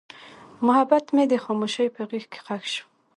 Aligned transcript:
محبت 0.65 1.05
مې 1.15 1.23
د 1.31 1.33
خاموشۍ 1.43 1.87
په 1.95 2.01
غېږ 2.09 2.25
کې 2.31 2.39
ښخ 2.45 2.63
شو. 2.73 2.85